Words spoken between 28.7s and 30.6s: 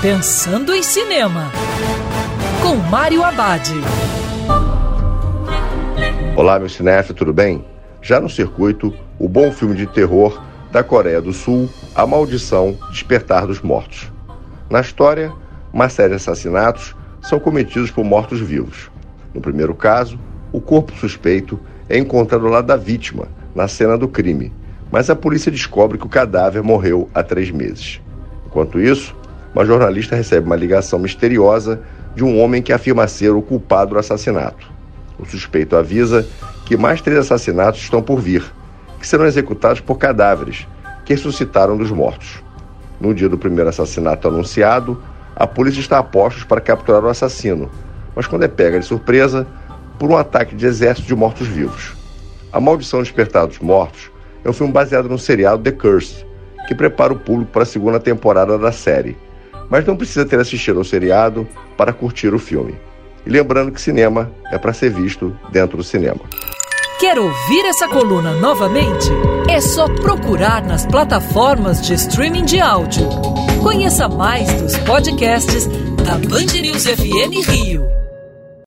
isso, uma jornalista recebe uma